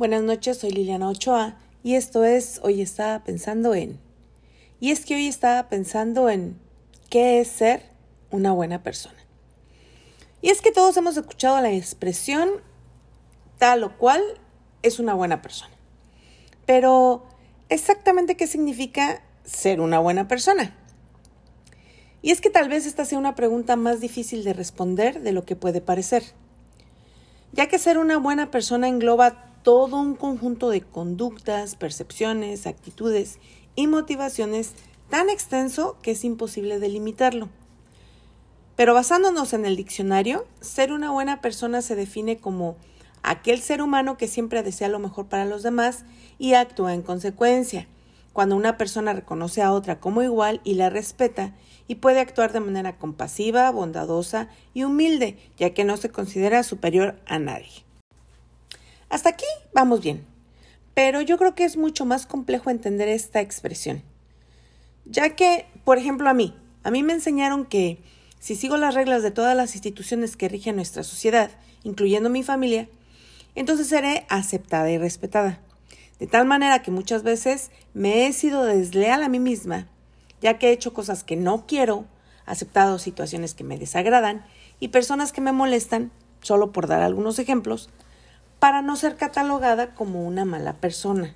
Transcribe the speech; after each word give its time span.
Buenas 0.00 0.22
noches, 0.22 0.56
soy 0.56 0.70
Liliana 0.70 1.10
Ochoa 1.10 1.58
y 1.82 1.96
esto 1.96 2.24
es 2.24 2.58
Hoy 2.62 2.80
estaba 2.80 3.22
pensando 3.22 3.74
en. 3.74 4.00
Y 4.80 4.92
es 4.92 5.04
que 5.04 5.14
hoy 5.14 5.26
estaba 5.26 5.68
pensando 5.68 6.30
en 6.30 6.58
qué 7.10 7.38
es 7.38 7.48
ser 7.48 7.82
una 8.30 8.52
buena 8.52 8.82
persona. 8.82 9.18
Y 10.40 10.48
es 10.48 10.62
que 10.62 10.72
todos 10.72 10.96
hemos 10.96 11.18
escuchado 11.18 11.60
la 11.60 11.70
expresión 11.70 12.48
tal 13.58 13.84
o 13.84 13.98
cual 13.98 14.22
es 14.82 15.00
una 15.00 15.12
buena 15.12 15.42
persona. 15.42 15.74
Pero, 16.64 17.26
¿exactamente 17.68 18.38
qué 18.38 18.46
significa 18.46 19.20
ser 19.44 19.82
una 19.82 19.98
buena 19.98 20.28
persona? 20.28 20.74
Y 22.22 22.30
es 22.30 22.40
que 22.40 22.48
tal 22.48 22.70
vez 22.70 22.86
esta 22.86 23.04
sea 23.04 23.18
una 23.18 23.34
pregunta 23.34 23.76
más 23.76 24.00
difícil 24.00 24.44
de 24.44 24.54
responder 24.54 25.20
de 25.20 25.32
lo 25.32 25.44
que 25.44 25.56
puede 25.56 25.82
parecer, 25.82 26.22
ya 27.52 27.68
que 27.68 27.78
ser 27.78 27.98
una 27.98 28.16
buena 28.16 28.50
persona 28.50 28.88
engloba 28.88 29.49
todo 29.62 29.96
un 29.96 30.14
conjunto 30.14 30.70
de 30.70 30.80
conductas, 30.80 31.76
percepciones, 31.76 32.66
actitudes 32.66 33.38
y 33.76 33.86
motivaciones 33.86 34.72
tan 35.10 35.28
extenso 35.28 35.96
que 36.02 36.12
es 36.12 36.24
imposible 36.24 36.78
delimitarlo. 36.78 37.48
Pero 38.76 38.94
basándonos 38.94 39.52
en 39.52 39.66
el 39.66 39.76
diccionario, 39.76 40.46
ser 40.60 40.92
una 40.92 41.10
buena 41.10 41.42
persona 41.42 41.82
se 41.82 41.96
define 41.96 42.38
como 42.38 42.76
aquel 43.22 43.60
ser 43.60 43.82
humano 43.82 44.16
que 44.16 44.28
siempre 44.28 44.62
desea 44.62 44.88
lo 44.88 44.98
mejor 44.98 45.26
para 45.26 45.44
los 45.44 45.62
demás 45.62 46.04
y 46.38 46.54
actúa 46.54 46.94
en 46.94 47.02
consecuencia. 47.02 47.88
Cuando 48.32 48.56
una 48.56 48.78
persona 48.78 49.12
reconoce 49.12 49.60
a 49.60 49.72
otra 49.72 50.00
como 50.00 50.22
igual 50.22 50.60
y 50.64 50.74
la 50.74 50.88
respeta 50.88 51.54
y 51.88 51.96
puede 51.96 52.20
actuar 52.20 52.52
de 52.52 52.60
manera 52.60 52.96
compasiva, 52.96 53.70
bondadosa 53.70 54.48
y 54.72 54.84
humilde, 54.84 55.36
ya 55.58 55.74
que 55.74 55.84
no 55.84 55.96
se 55.96 56.08
considera 56.08 56.62
superior 56.62 57.20
a 57.26 57.38
nadie. 57.38 57.89
Hasta 59.10 59.30
aquí 59.30 59.46
vamos 59.74 60.00
bien, 60.02 60.24
pero 60.94 61.20
yo 61.20 61.36
creo 61.36 61.56
que 61.56 61.64
es 61.64 61.76
mucho 61.76 62.04
más 62.04 62.26
complejo 62.26 62.70
entender 62.70 63.08
esta 63.08 63.40
expresión, 63.40 64.04
ya 65.04 65.34
que, 65.34 65.66
por 65.82 65.98
ejemplo, 65.98 66.30
a 66.30 66.34
mí, 66.34 66.54
a 66.84 66.92
mí 66.92 67.02
me 67.02 67.12
enseñaron 67.12 67.66
que 67.66 67.98
si 68.38 68.54
sigo 68.54 68.76
las 68.76 68.94
reglas 68.94 69.24
de 69.24 69.32
todas 69.32 69.56
las 69.56 69.74
instituciones 69.74 70.36
que 70.36 70.48
rigen 70.48 70.76
nuestra 70.76 71.02
sociedad, 71.02 71.50
incluyendo 71.82 72.30
mi 72.30 72.44
familia, 72.44 72.88
entonces 73.56 73.88
seré 73.88 74.26
aceptada 74.28 74.88
y 74.92 74.98
respetada. 74.98 75.58
De 76.20 76.28
tal 76.28 76.46
manera 76.46 76.80
que 76.80 76.92
muchas 76.92 77.24
veces 77.24 77.72
me 77.94 78.28
he 78.28 78.32
sido 78.32 78.62
desleal 78.62 79.24
a 79.24 79.28
mí 79.28 79.40
misma, 79.40 79.88
ya 80.40 80.56
que 80.56 80.68
he 80.68 80.72
hecho 80.72 80.94
cosas 80.94 81.24
que 81.24 81.34
no 81.34 81.66
quiero, 81.66 82.04
aceptado 82.46 83.00
situaciones 83.00 83.54
que 83.54 83.64
me 83.64 83.76
desagradan 83.76 84.46
y 84.78 84.88
personas 84.88 85.32
que 85.32 85.40
me 85.40 85.50
molestan, 85.50 86.12
solo 86.42 86.70
por 86.70 86.86
dar 86.86 87.02
algunos 87.02 87.40
ejemplos, 87.40 87.90
para 88.60 88.82
no 88.82 88.94
ser 88.94 89.16
catalogada 89.16 89.94
como 89.94 90.24
una 90.24 90.44
mala 90.44 90.74
persona. 90.74 91.34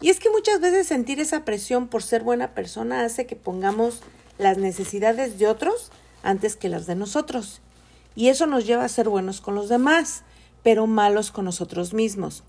Y 0.00 0.10
es 0.10 0.20
que 0.20 0.28
muchas 0.28 0.60
veces 0.60 0.86
sentir 0.86 1.20
esa 1.20 1.44
presión 1.44 1.88
por 1.88 2.02
ser 2.02 2.22
buena 2.22 2.52
persona 2.52 3.04
hace 3.04 3.26
que 3.26 3.36
pongamos 3.36 4.02
las 4.36 4.58
necesidades 4.58 5.38
de 5.38 5.46
otros 5.46 5.90
antes 6.22 6.56
que 6.56 6.68
las 6.68 6.86
de 6.86 6.96
nosotros. 6.96 7.62
Y 8.14 8.28
eso 8.28 8.46
nos 8.46 8.66
lleva 8.66 8.84
a 8.84 8.88
ser 8.88 9.08
buenos 9.08 9.40
con 9.40 9.54
los 9.54 9.68
demás, 9.68 10.22
pero 10.62 10.86
malos 10.86 11.30
con 11.30 11.46
nosotros 11.46 11.94
mismos. 11.94 12.42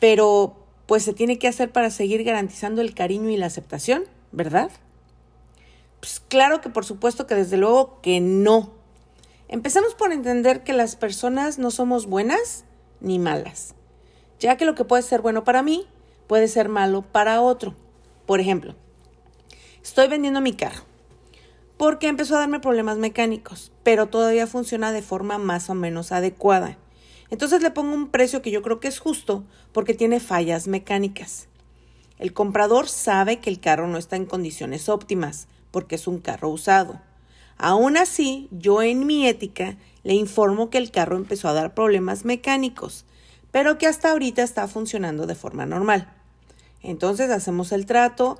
Pero, 0.00 0.56
pues 0.86 1.04
se 1.04 1.12
tiene 1.12 1.38
que 1.38 1.48
hacer 1.48 1.70
para 1.70 1.90
seguir 1.90 2.24
garantizando 2.24 2.80
el 2.80 2.94
cariño 2.94 3.30
y 3.30 3.36
la 3.36 3.46
aceptación, 3.46 4.04
¿verdad? 4.32 4.70
Pues 6.00 6.20
claro 6.26 6.60
que 6.60 6.70
por 6.70 6.84
supuesto 6.84 7.28
que 7.28 7.36
desde 7.36 7.56
luego 7.56 8.00
que 8.00 8.20
no. 8.20 8.72
Empecemos 9.48 9.94
por 9.94 10.12
entender 10.12 10.64
que 10.64 10.72
las 10.72 10.96
personas 10.96 11.58
no 11.58 11.70
somos 11.70 12.06
buenas 12.06 12.64
ni 13.00 13.18
malas, 13.18 13.74
ya 14.38 14.56
que 14.56 14.64
lo 14.64 14.74
que 14.74 14.84
puede 14.84 15.02
ser 15.02 15.20
bueno 15.20 15.44
para 15.44 15.62
mí 15.62 15.86
puede 16.26 16.48
ser 16.48 16.68
malo 16.68 17.02
para 17.02 17.40
otro. 17.40 17.74
Por 18.26 18.40
ejemplo, 18.40 18.74
estoy 19.82 20.08
vendiendo 20.08 20.40
mi 20.40 20.54
carro 20.54 20.84
porque 21.76 22.06
empezó 22.06 22.36
a 22.36 22.38
darme 22.38 22.60
problemas 22.60 22.98
mecánicos, 22.98 23.72
pero 23.82 24.06
todavía 24.06 24.46
funciona 24.46 24.92
de 24.92 25.02
forma 25.02 25.38
más 25.38 25.68
o 25.68 25.74
menos 25.74 26.12
adecuada. 26.12 26.78
Entonces 27.28 27.60
le 27.60 27.72
pongo 27.72 27.94
un 27.94 28.08
precio 28.08 28.40
que 28.40 28.50
yo 28.52 28.62
creo 28.62 28.78
que 28.78 28.88
es 28.88 29.00
justo 29.00 29.42
porque 29.72 29.92
tiene 29.92 30.20
fallas 30.20 30.68
mecánicas. 30.68 31.48
El 32.18 32.32
comprador 32.32 32.88
sabe 32.88 33.40
que 33.40 33.50
el 33.50 33.58
carro 33.58 33.88
no 33.88 33.98
está 33.98 34.14
en 34.14 34.26
condiciones 34.26 34.88
óptimas 34.88 35.48
porque 35.72 35.96
es 35.96 36.06
un 36.06 36.20
carro 36.20 36.50
usado. 36.50 37.00
Aún 37.58 37.96
así, 37.96 38.48
yo 38.50 38.82
en 38.82 39.06
mi 39.06 39.26
ética 39.26 39.76
le 40.02 40.14
informo 40.14 40.70
que 40.70 40.78
el 40.78 40.90
carro 40.90 41.16
empezó 41.16 41.48
a 41.48 41.52
dar 41.52 41.74
problemas 41.74 42.24
mecánicos, 42.24 43.04
pero 43.50 43.78
que 43.78 43.86
hasta 43.86 44.10
ahorita 44.10 44.42
está 44.42 44.66
funcionando 44.66 45.26
de 45.26 45.34
forma 45.34 45.66
normal. 45.66 46.12
Entonces 46.82 47.30
hacemos 47.30 47.72
el 47.72 47.86
trato 47.86 48.38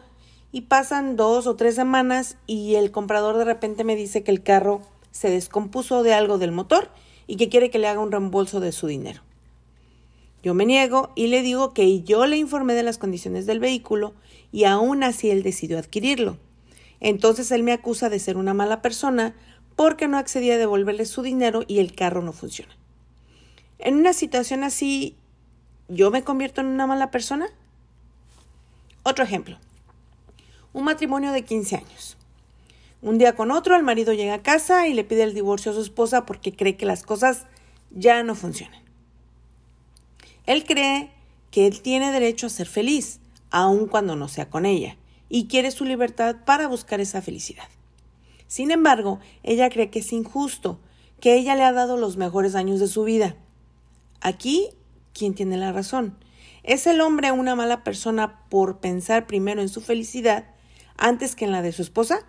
y 0.50 0.62
pasan 0.62 1.16
dos 1.16 1.46
o 1.46 1.56
tres 1.56 1.74
semanas 1.74 2.36
y 2.46 2.74
el 2.74 2.90
comprador 2.90 3.38
de 3.38 3.44
repente 3.44 3.84
me 3.84 3.96
dice 3.96 4.22
que 4.22 4.30
el 4.30 4.42
carro 4.42 4.82
se 5.12 5.30
descompuso 5.30 6.02
de 6.02 6.14
algo 6.14 6.38
del 6.38 6.52
motor 6.52 6.90
y 7.26 7.36
que 7.36 7.48
quiere 7.48 7.70
que 7.70 7.78
le 7.78 7.88
haga 7.88 8.00
un 8.00 8.10
reembolso 8.10 8.60
de 8.60 8.72
su 8.72 8.86
dinero. 8.86 9.22
Yo 10.42 10.54
me 10.54 10.66
niego 10.66 11.12
y 11.14 11.28
le 11.28 11.42
digo 11.42 11.72
que 11.72 12.02
yo 12.02 12.26
le 12.26 12.36
informé 12.36 12.74
de 12.74 12.82
las 12.82 12.98
condiciones 12.98 13.46
del 13.46 13.60
vehículo 13.60 14.12
y 14.50 14.64
aún 14.64 15.04
así 15.04 15.30
él 15.30 15.42
decidió 15.42 15.78
adquirirlo. 15.78 16.36
Entonces 17.02 17.50
él 17.50 17.62
me 17.62 17.72
acusa 17.72 18.08
de 18.08 18.18
ser 18.18 18.38
una 18.38 18.54
mala 18.54 18.80
persona 18.80 19.34
porque 19.76 20.08
no 20.08 20.16
accedía 20.16 20.54
a 20.54 20.58
devolverle 20.58 21.04
su 21.04 21.20
dinero 21.20 21.64
y 21.68 21.80
el 21.80 21.94
carro 21.94 22.22
no 22.22 22.32
funciona. 22.32 22.74
En 23.78 23.96
una 23.96 24.14
situación 24.14 24.64
así, 24.64 25.16
¿yo 25.88 26.10
me 26.10 26.24
convierto 26.24 26.62
en 26.62 26.68
una 26.68 26.86
mala 26.86 27.10
persona? 27.10 27.48
Otro 29.02 29.24
ejemplo 29.24 29.58
un 30.72 30.84
matrimonio 30.84 31.32
de 31.32 31.44
15 31.44 31.76
años. 31.76 32.16
Un 33.02 33.18
día 33.18 33.34
con 33.34 33.50
otro, 33.50 33.76
el 33.76 33.82
marido 33.82 34.12
llega 34.12 34.34
a 34.34 34.42
casa 34.42 34.86
y 34.86 34.94
le 34.94 35.04
pide 35.04 35.24
el 35.24 35.34
divorcio 35.34 35.72
a 35.72 35.74
su 35.74 35.80
esposa 35.80 36.24
porque 36.24 36.54
cree 36.54 36.76
que 36.76 36.86
las 36.86 37.02
cosas 37.02 37.46
ya 37.90 38.22
no 38.22 38.34
funcionan. 38.34 38.80
Él 40.46 40.64
cree 40.64 41.10
que 41.50 41.66
él 41.66 41.82
tiene 41.82 42.10
derecho 42.10 42.46
a 42.46 42.50
ser 42.50 42.66
feliz, 42.66 43.20
aun 43.50 43.86
cuando 43.86 44.16
no 44.16 44.28
sea 44.28 44.48
con 44.48 44.64
ella, 44.66 44.96
y 45.34 45.46
quiere 45.46 45.70
su 45.70 45.86
libertad 45.86 46.36
para 46.44 46.68
buscar 46.68 47.00
esa 47.00 47.22
felicidad. 47.22 47.64
Sin 48.48 48.70
embargo, 48.70 49.18
ella 49.42 49.70
cree 49.70 49.88
que 49.88 50.00
es 50.00 50.12
injusto, 50.12 50.78
que 51.20 51.36
ella 51.36 51.54
le 51.56 51.62
ha 51.64 51.72
dado 51.72 51.96
los 51.96 52.18
mejores 52.18 52.54
años 52.54 52.80
de 52.80 52.86
su 52.86 53.02
vida. 53.04 53.34
Aquí, 54.20 54.68
¿quién 55.14 55.32
tiene 55.32 55.56
la 55.56 55.72
razón? 55.72 56.18
¿Es 56.64 56.86
el 56.86 57.00
hombre 57.00 57.32
una 57.32 57.54
mala 57.54 57.82
persona 57.82 58.46
por 58.50 58.80
pensar 58.80 59.26
primero 59.26 59.62
en 59.62 59.70
su 59.70 59.80
felicidad 59.80 60.44
antes 60.98 61.34
que 61.34 61.46
en 61.46 61.52
la 61.52 61.62
de 61.62 61.72
su 61.72 61.80
esposa? 61.80 62.26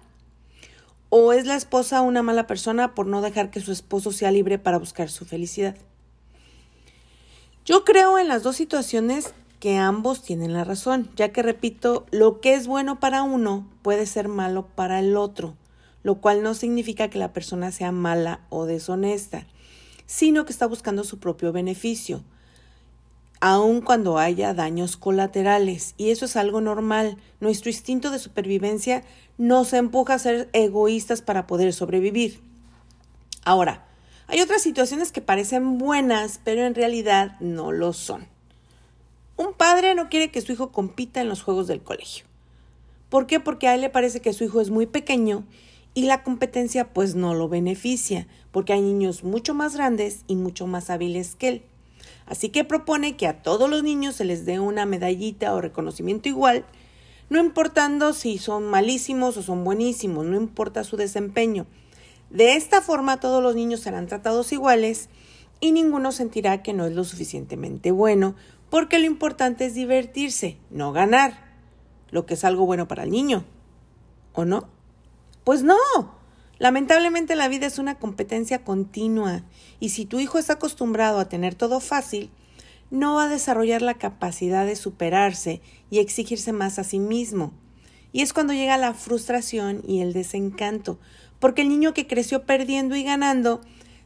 ¿O 1.09 1.33
es 1.33 1.45
la 1.45 1.57
esposa 1.57 1.99
una 1.99 2.23
mala 2.23 2.47
persona 2.47 2.95
por 2.95 3.05
no 3.05 3.21
dejar 3.21 3.51
que 3.51 3.59
su 3.59 3.73
esposo 3.73 4.13
sea 4.13 4.31
libre 4.31 4.59
para 4.59 4.79
buscar 4.79 5.09
su 5.09 5.25
felicidad? 5.25 5.75
Yo 7.65 7.83
creo 7.83 8.17
en 8.17 8.29
las 8.29 8.43
dos 8.43 8.55
situaciones 8.55 9.33
que 9.63 9.77
ambos 9.77 10.21
tienen 10.21 10.51
la 10.51 10.65
razón, 10.65 11.09
ya 11.15 11.31
que 11.31 11.41
repito, 11.41 12.05
lo 12.11 12.41
que 12.41 12.53
es 12.53 12.67
bueno 12.67 12.99
para 12.99 13.23
uno 13.23 13.65
puede 13.81 14.05
ser 14.05 14.27
malo 14.27 14.67
para 14.75 14.99
el 14.99 15.15
otro, 15.15 15.55
lo 16.03 16.15
cual 16.15 16.43
no 16.43 16.53
significa 16.53 17.07
que 17.07 17.17
la 17.17 17.31
persona 17.31 17.71
sea 17.71 17.93
mala 17.93 18.41
o 18.49 18.65
deshonesta, 18.65 19.47
sino 20.05 20.43
que 20.43 20.51
está 20.51 20.65
buscando 20.65 21.05
su 21.05 21.17
propio 21.19 21.53
beneficio 21.53 22.25
aun 23.39 23.79
cuando 23.79 24.17
haya 24.17 24.53
daños 24.53 24.97
colaterales. 24.97 25.95
Y 25.95 26.09
eso 26.09 26.25
es 26.25 26.35
algo 26.35 26.59
normal. 26.59 27.15
Nuestro 27.39 27.69
instinto 27.69 28.11
de 28.11 28.19
supervivencia 28.19 29.05
nos 29.37 29.71
empuja 29.71 30.15
a 30.15 30.19
ser 30.19 30.49
egoístas 30.51 31.21
para 31.21 31.47
poder 31.47 31.71
sobrevivir. 31.71 32.41
Ahora, 33.45 33.85
hay 34.27 34.41
otras 34.41 34.61
situaciones 34.61 35.13
que 35.13 35.21
parecen 35.21 35.77
buenas, 35.77 36.41
pero 36.43 36.65
en 36.65 36.75
realidad 36.75 37.39
no 37.39 37.71
lo 37.71 37.93
son. 37.93 38.32
Un 39.35 39.53
padre 39.53 39.95
no 39.95 40.09
quiere 40.09 40.29
que 40.29 40.41
su 40.41 40.51
hijo 40.51 40.71
compita 40.71 41.19
en 41.21 41.29
los 41.29 41.41
juegos 41.41 41.67
del 41.67 41.81
colegio. 41.81 42.25
¿Por 43.09 43.25
qué? 43.25 43.39
Porque 43.39 43.67
a 43.67 43.75
él 43.75 43.81
le 43.81 43.89
parece 43.89 44.21
que 44.21 44.33
su 44.33 44.43
hijo 44.43 44.61
es 44.61 44.69
muy 44.69 44.85
pequeño 44.85 45.43
y 45.95 46.05
la 46.05 46.23
competencia 46.23 46.93
pues 46.93 47.15
no 47.15 47.33
lo 47.33 47.49
beneficia, 47.49 48.27
porque 48.51 48.73
hay 48.73 48.81
niños 48.81 49.23
mucho 49.23 49.53
más 49.53 49.75
grandes 49.75 50.23
y 50.27 50.35
mucho 50.35 50.67
más 50.67 50.89
hábiles 50.89 51.35
que 51.35 51.47
él. 51.47 51.61
Así 52.25 52.49
que 52.49 52.63
propone 52.63 53.15
que 53.15 53.27
a 53.27 53.41
todos 53.41 53.69
los 53.69 53.83
niños 53.83 54.15
se 54.15 54.25
les 54.25 54.45
dé 54.45 54.59
una 54.59 54.85
medallita 54.85 55.53
o 55.53 55.61
reconocimiento 55.61 56.29
igual, 56.29 56.65
no 57.29 57.39
importando 57.39 58.13
si 58.13 58.37
son 58.37 58.65
malísimos 58.65 59.37
o 59.37 59.43
son 59.43 59.63
buenísimos, 59.63 60.25
no 60.25 60.37
importa 60.37 60.83
su 60.83 60.97
desempeño. 60.97 61.65
De 62.29 62.55
esta 62.55 62.81
forma 62.81 63.19
todos 63.19 63.41
los 63.41 63.55
niños 63.55 63.81
serán 63.81 64.07
tratados 64.07 64.51
iguales 64.51 65.09
y 65.59 65.71
ninguno 65.71 66.11
sentirá 66.11 66.61
que 66.61 66.73
no 66.73 66.85
es 66.85 66.93
lo 66.93 67.03
suficientemente 67.03 67.91
bueno, 67.91 68.35
porque 68.73 68.97
lo 68.97 69.05
importante 69.05 69.67
es 69.67 69.75
divertirse, 69.75 70.57
no 70.71 70.93
ganar, 70.93 71.37
lo 72.09 72.25
que 72.25 72.33
es 72.33 72.43
algo 72.43 72.65
bueno 72.65 72.87
para 72.87 73.03
el 73.03 73.11
niño. 73.11 73.45
¿O 74.33 74.45
no? 74.45 74.67
Pues 75.43 75.61
no, 75.61 75.75
Lamentablemente 76.57 77.35
la 77.35 77.49
vida 77.49 77.67
es 77.67 77.77
una 77.77 77.99
competencia 77.99 78.63
continua 78.63 79.43
y 79.79 79.89
si 79.89 80.05
tu 80.05 80.19
hijo 80.19 80.39
está 80.39 80.53
acostumbrado 80.53 81.19
a 81.19 81.29
tener 81.29 81.53
todo 81.53 81.81
fácil, 81.81 82.31
no 82.89 83.13
va 83.13 83.25
a 83.25 83.29
desarrollar 83.29 83.83
la 83.83 83.99
capacidad 83.99 84.65
de 84.65 84.75
superarse 84.75 85.61
y 85.91 85.99
exigirse 85.99 86.51
más 86.51 86.79
a 86.79 86.83
sí 86.83 86.97
mismo. 86.97 87.53
Y 88.11 88.23
es 88.23 88.33
cuando 88.33 88.53
llega 88.53 88.77
la 88.77 88.95
frustración 88.95 89.83
y 89.87 89.99
el 89.99 90.13
desencanto, 90.13 90.97
porque 91.37 91.61
el 91.61 91.69
niño 91.69 91.93
que 91.93 92.07
creció 92.07 92.41
perdiendo 92.47 92.95
y 92.95 93.03
ganando 93.03 93.61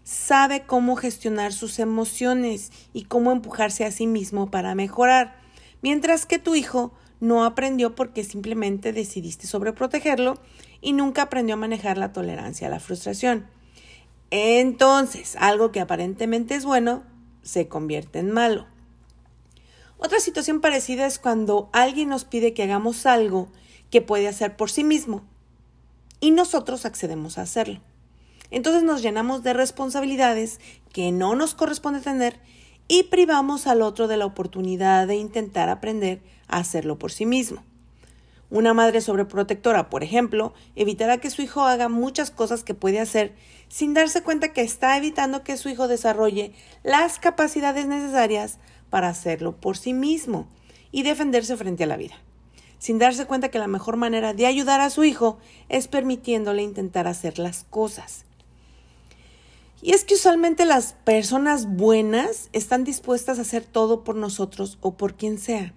sabe 0.07 0.61
cómo 0.65 0.95
gestionar 0.95 1.51
sus 1.51 1.79
emociones 1.79 2.71
y 2.93 3.03
cómo 3.03 3.33
empujarse 3.33 3.83
a 3.83 3.91
sí 3.91 4.07
mismo 4.07 4.49
para 4.49 4.73
mejorar, 4.73 5.35
mientras 5.81 6.25
que 6.25 6.39
tu 6.39 6.55
hijo 6.55 6.93
no 7.19 7.43
aprendió 7.43 7.93
porque 7.93 8.23
simplemente 8.23 8.93
decidiste 8.93 9.47
sobreprotegerlo 9.47 10.39
y 10.79 10.93
nunca 10.93 11.23
aprendió 11.23 11.55
a 11.55 11.57
manejar 11.57 11.97
la 11.97 12.13
tolerancia 12.13 12.67
a 12.67 12.69
la 12.69 12.79
frustración. 12.79 13.47
Entonces, 14.31 15.35
algo 15.41 15.73
que 15.73 15.81
aparentemente 15.81 16.55
es 16.55 16.63
bueno 16.63 17.03
se 17.41 17.67
convierte 17.67 18.19
en 18.19 18.31
malo. 18.31 18.65
Otra 19.97 20.21
situación 20.21 20.61
parecida 20.61 21.05
es 21.05 21.19
cuando 21.19 21.69
alguien 21.73 22.07
nos 22.07 22.23
pide 22.23 22.53
que 22.53 22.63
hagamos 22.63 23.05
algo 23.05 23.49
que 23.91 24.01
puede 24.01 24.29
hacer 24.29 24.55
por 24.55 24.71
sí 24.71 24.85
mismo 24.85 25.25
y 26.21 26.31
nosotros 26.31 26.85
accedemos 26.85 27.37
a 27.37 27.41
hacerlo. 27.41 27.81
Entonces 28.51 28.83
nos 28.83 29.01
llenamos 29.01 29.43
de 29.43 29.53
responsabilidades 29.53 30.59
que 30.91 31.11
no 31.11 31.35
nos 31.35 31.53
corresponde 31.53 31.99
tener 31.99 32.39
y 32.87 33.03
privamos 33.03 33.67
al 33.67 33.81
otro 33.81 34.07
de 34.07 34.17
la 34.17 34.25
oportunidad 34.25 35.07
de 35.07 35.15
intentar 35.15 35.69
aprender 35.69 36.21
a 36.47 36.57
hacerlo 36.57 36.97
por 36.97 37.11
sí 37.11 37.25
mismo. 37.25 37.63
Una 38.49 38.73
madre 38.73 39.01
sobreprotectora, 39.01 39.89
por 39.89 40.03
ejemplo, 40.03 40.53
evitará 40.77 41.17
que 41.17 41.29
su 41.29 41.41
hijo 41.41 41.63
haga 41.63 41.89
muchas 41.89 42.31
cosas 42.31 42.63
que 42.63 42.73
puede 42.73 43.01
hacer 43.01 43.35
sin 43.67 43.93
darse 43.93 44.23
cuenta 44.23 44.53
que 44.53 44.61
está 44.61 44.95
evitando 44.95 45.43
que 45.43 45.57
su 45.57 45.67
hijo 45.67 45.89
desarrolle 45.89 46.53
las 46.83 47.19
capacidades 47.19 47.87
necesarias 47.87 48.59
para 48.89 49.09
hacerlo 49.09 49.57
por 49.57 49.77
sí 49.77 49.91
mismo 49.91 50.47
y 50.91 51.03
defenderse 51.03 51.57
frente 51.57 51.83
a 51.83 51.87
la 51.87 51.97
vida, 51.97 52.15
sin 52.79 52.99
darse 52.99 53.25
cuenta 53.25 53.49
que 53.49 53.59
la 53.59 53.67
mejor 53.67 53.97
manera 53.97 54.33
de 54.33 54.45
ayudar 54.45 54.79
a 54.79 54.89
su 54.89 55.03
hijo 55.03 55.39
es 55.67 55.89
permitiéndole 55.89 56.61
intentar 56.61 57.05
hacer 57.07 57.39
las 57.39 57.65
cosas. 57.65 58.26
Y 59.81 59.91
es 59.91 60.03
que 60.03 60.15
usualmente 60.15 60.65
las 60.65 60.93
personas 61.03 61.67
buenas 61.67 62.49
están 62.51 62.83
dispuestas 62.83 63.37
a 63.37 63.43
hacer 63.43 63.63
todo 63.63 64.03
por 64.03 64.15
nosotros 64.15 64.79
o 64.81 64.97
por 64.97 65.15
quien 65.15 65.37
sea, 65.37 65.73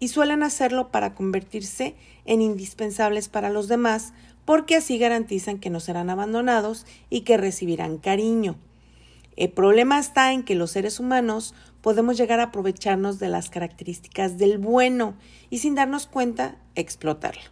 y 0.00 0.08
suelen 0.08 0.42
hacerlo 0.42 0.90
para 0.90 1.14
convertirse 1.14 1.94
en 2.24 2.42
indispensables 2.42 3.28
para 3.28 3.50
los 3.50 3.68
demás, 3.68 4.12
porque 4.44 4.76
así 4.76 4.98
garantizan 4.98 5.58
que 5.58 5.70
no 5.70 5.80
serán 5.80 6.10
abandonados 6.10 6.86
y 7.08 7.20
que 7.20 7.36
recibirán 7.36 7.98
cariño. 7.98 8.56
El 9.36 9.50
problema 9.50 9.98
está 9.98 10.32
en 10.32 10.42
que 10.42 10.54
los 10.54 10.72
seres 10.72 10.98
humanos 10.98 11.54
podemos 11.82 12.16
llegar 12.16 12.40
a 12.40 12.44
aprovecharnos 12.44 13.18
de 13.18 13.28
las 13.28 13.48
características 13.48 14.38
del 14.38 14.58
bueno 14.58 15.14
y 15.50 15.58
sin 15.58 15.74
darnos 15.74 16.06
cuenta 16.06 16.56
explotarlo. 16.74 17.42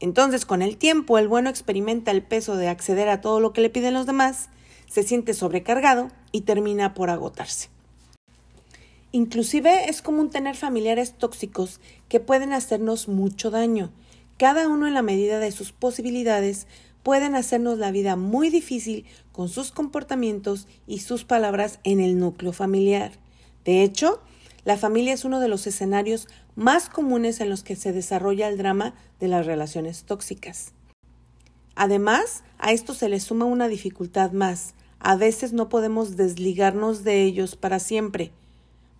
Entonces, 0.00 0.44
con 0.44 0.62
el 0.62 0.76
tiempo, 0.78 1.18
el 1.18 1.28
bueno 1.28 1.50
experimenta 1.50 2.10
el 2.10 2.22
peso 2.22 2.56
de 2.56 2.68
acceder 2.68 3.08
a 3.08 3.20
todo 3.20 3.38
lo 3.38 3.52
que 3.52 3.60
le 3.60 3.70
piden 3.70 3.94
los 3.94 4.06
demás 4.06 4.48
se 4.92 5.02
siente 5.02 5.32
sobrecargado 5.32 6.08
y 6.32 6.42
termina 6.42 6.92
por 6.92 7.08
agotarse. 7.08 7.70
Inclusive 9.10 9.88
es 9.88 10.02
común 10.02 10.28
tener 10.28 10.54
familiares 10.54 11.14
tóxicos 11.14 11.80
que 12.10 12.20
pueden 12.20 12.52
hacernos 12.52 13.08
mucho 13.08 13.50
daño. 13.50 13.90
Cada 14.36 14.68
uno 14.68 14.86
en 14.86 14.92
la 14.92 15.00
medida 15.00 15.38
de 15.38 15.50
sus 15.50 15.72
posibilidades 15.72 16.66
pueden 17.02 17.34
hacernos 17.34 17.78
la 17.78 17.90
vida 17.90 18.16
muy 18.16 18.50
difícil 18.50 19.06
con 19.32 19.48
sus 19.48 19.72
comportamientos 19.72 20.68
y 20.86 20.98
sus 20.98 21.24
palabras 21.24 21.78
en 21.84 21.98
el 21.98 22.18
núcleo 22.18 22.52
familiar. 22.52 23.12
De 23.64 23.82
hecho, 23.82 24.20
la 24.66 24.76
familia 24.76 25.14
es 25.14 25.24
uno 25.24 25.40
de 25.40 25.48
los 25.48 25.66
escenarios 25.66 26.28
más 26.54 26.90
comunes 26.90 27.40
en 27.40 27.48
los 27.48 27.62
que 27.62 27.76
se 27.76 27.92
desarrolla 27.92 28.46
el 28.46 28.58
drama 28.58 28.92
de 29.20 29.28
las 29.28 29.46
relaciones 29.46 30.04
tóxicas. 30.04 30.74
Además, 31.76 32.44
a 32.58 32.72
esto 32.72 32.92
se 32.92 33.08
le 33.08 33.20
suma 33.20 33.46
una 33.46 33.68
dificultad 33.68 34.32
más, 34.32 34.74
a 35.02 35.16
veces 35.16 35.52
no 35.52 35.68
podemos 35.68 36.16
desligarnos 36.16 37.02
de 37.02 37.24
ellos 37.24 37.56
para 37.56 37.80
siempre. 37.80 38.30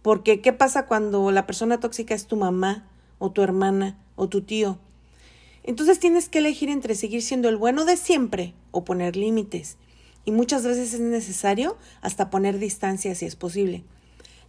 Porque, 0.03 0.41
¿qué 0.41 0.53
pasa 0.53 0.87
cuando 0.87 1.31
la 1.31 1.47
persona 1.47 1.79
tóxica 1.79 2.15
es 2.15 2.27
tu 2.27 2.37
mamá, 2.37 2.89
o 3.21 3.31
tu 3.31 3.43
hermana, 3.43 3.97
o 4.17 4.29
tu 4.29 4.43
tío? 4.43 4.79
Entonces 5.63 6.01
tienes 6.01 6.29
que 6.29 6.39
elegir 6.39 6.71
entre 6.71 6.97
seguir 6.97 7.23
siendo 7.23 7.49
el 7.49 7.57
bueno 7.57 7.85
de 7.85 7.97
siempre 7.97 8.53
o 8.73 8.85
poner 8.85 9.15
límites. 9.15 9.77
Y 10.25 10.33
muchas 10.33 10.65
veces 10.65 10.93
es 10.93 11.01
necesario 11.01 11.77
hasta 12.01 12.31
poner 12.31 12.59
distancia 12.59 13.15
si 13.15 13.27
es 13.27 13.37
posible. 13.37 13.85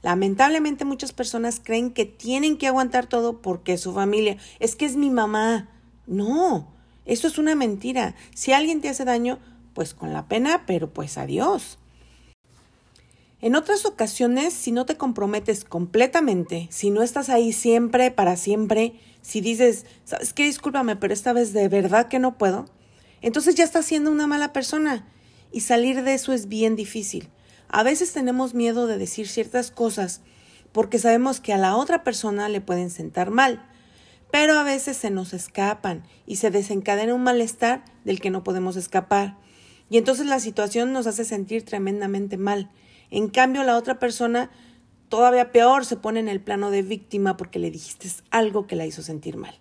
Lamentablemente 0.02 0.86
muchas 0.86 1.14
personas 1.14 1.62
creen 1.64 1.92
que 1.92 2.06
tienen 2.06 2.58
que 2.58 2.68
aguantar 2.68 3.06
todo 3.06 3.44
porque 3.44 3.74
es 3.74 3.82
su 3.82 3.94
familia. 3.94 4.38
Es 4.60 4.76
que 4.76 4.86
es 4.86 4.96
mi 4.96 5.12
mamá. 5.12 5.70
No, 6.08 6.68
eso 7.06 7.28
es 7.28 7.38
una 7.38 7.54
mentira. 7.54 8.16
Si 8.34 8.54
alguien 8.54 8.82
te 8.82 8.90
hace 8.90 9.06
daño, 9.06 9.38
pues 9.74 9.94
con 9.94 10.14
la 10.14 10.28
pena, 10.28 10.66
pero 10.66 10.94
pues 10.94 11.18
adiós. 11.18 11.78
En 13.42 13.56
otras 13.56 13.86
ocasiones, 13.86 14.54
si 14.54 14.72
no 14.72 14.86
te 14.86 14.96
comprometes 14.96 15.66
completamente, 15.66 16.68
si 16.72 16.92
no 16.92 17.04
estás 17.04 17.28
ahí 17.28 17.52
siempre, 17.52 18.10
para 18.10 18.38
siempre, 18.38 18.94
si 19.22 19.42
dices, 19.42 19.86
¿sabes 20.06 20.32
qué? 20.32 20.46
Discúlpame, 20.46 20.96
pero 20.96 21.14
esta 21.14 21.34
vez 21.34 21.52
de 21.52 21.68
verdad 21.68 22.08
que 22.08 22.20
no 22.20 22.38
puedo, 22.38 22.66
entonces 23.22 23.56
ya 23.56 23.66
estás 23.66 23.86
siendo 23.86 24.12
una 24.12 24.28
mala 24.28 24.54
persona 24.54 25.06
y 25.52 25.62
salir 25.62 26.04
de 26.04 26.14
eso 26.14 26.32
es 26.32 26.48
bien 26.48 26.76
difícil. 26.76 27.30
A 27.68 27.84
veces 27.84 28.14
tenemos 28.14 28.54
miedo 28.54 28.88
de 28.88 28.98
decir 28.98 29.28
ciertas 29.28 29.72
cosas 29.72 30.22
porque 30.72 31.00
sabemos 31.00 31.40
que 31.40 31.54
a 31.54 31.58
la 31.58 31.76
otra 31.76 32.04
persona 32.04 32.50
le 32.50 32.62
pueden 32.62 32.90
sentar 32.90 33.30
mal, 33.30 33.66
pero 34.32 34.58
a 34.58 34.64
veces 34.64 34.98
se 34.98 35.10
nos 35.10 35.34
escapan 35.34 36.04
y 36.26 36.38
se 36.38 36.50
desencadena 36.50 37.14
un 37.14 37.24
malestar 37.24 37.84
del 38.04 38.20
que 38.20 38.32
no 38.32 38.44
podemos 38.44 38.76
escapar. 38.76 39.38
Y 39.90 39.98
entonces 39.98 40.26
la 40.26 40.40
situación 40.40 40.94
nos 40.94 41.08
hace 41.08 41.26
sentir 41.26 41.66
tremendamente 41.66 42.38
mal. 42.38 42.72
En 43.12 43.30
cambio, 43.30 43.64
la 43.64 43.78
otra 43.78 44.00
persona 44.00 44.50
todavía 45.10 45.52
peor 45.52 45.86
se 45.86 45.98
pone 45.98 46.20
en 46.20 46.28
el 46.28 46.42
plano 46.42 46.72
de 46.72 46.82
víctima 46.82 47.38
porque 47.38 47.60
le 47.60 47.70
dijiste 47.70 48.10
algo 48.32 48.66
que 48.66 48.76
la 48.76 48.86
hizo 48.86 49.02
sentir 49.02 49.38
mal. 49.38 49.60